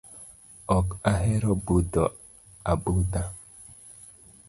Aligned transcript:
Ok 0.77 0.87
ahero 1.11 1.51
budho 1.65 2.05
abudha. 2.71 3.23